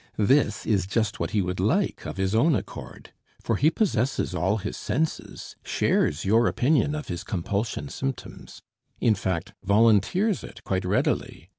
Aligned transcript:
This 0.17 0.65
is 0.65 0.87
just 0.87 1.19
what 1.19 1.29
he 1.29 1.43
would 1.43 1.59
like 1.59 2.07
of 2.07 2.17
his 2.17 2.33
own 2.33 2.55
accord, 2.55 3.11
for 3.39 3.57
he 3.57 3.69
possesses 3.69 4.33
all 4.33 4.57
his 4.57 4.75
senses, 4.75 5.55
shares 5.63 6.25
your 6.25 6.47
opinion 6.47 6.95
of 6.95 7.07
his 7.07 7.23
compulsion 7.23 7.87
symptoms, 7.87 8.63
in 8.99 9.13
fact 9.13 9.53
volunteers 9.63 10.43
it 10.43 10.63
quite 10.63 10.85
readily. 10.85 11.49